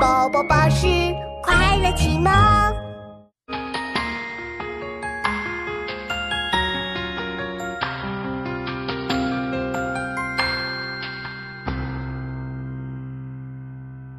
[0.00, 0.86] 宝宝巴士
[1.42, 2.32] 快乐启蒙。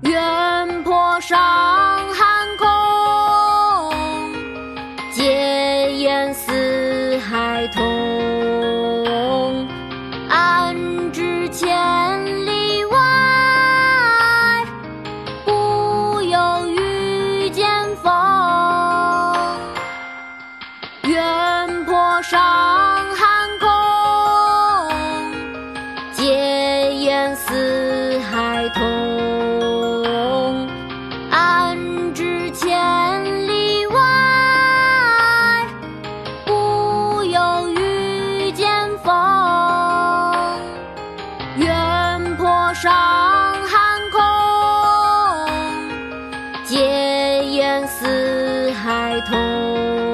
[0.02, 1.38] 远坡上
[2.14, 2.68] 寒空，
[5.12, 8.35] 结烟似海通。
[22.22, 22.42] 上
[23.16, 23.70] 寒空，
[26.14, 30.68] 结烟似孩童。
[31.30, 31.78] 安
[32.14, 35.68] 知千里外，
[36.46, 39.14] 不有遇见风。
[41.58, 42.92] 远坡上
[43.68, 44.22] 寒空，
[46.64, 50.05] 结烟似孩童。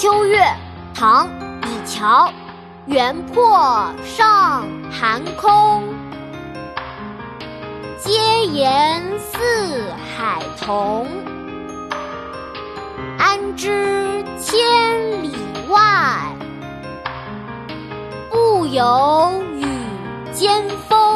[0.00, 0.42] 秋月，
[0.94, 1.28] 唐·
[1.60, 2.32] 李峤。
[2.86, 5.82] 圆魄上寒空，
[7.98, 11.06] 结烟似海童。
[13.18, 14.58] 安知千
[15.22, 15.36] 里
[15.68, 16.34] 外，
[18.30, 19.66] 不有雨
[20.32, 21.09] 兼风。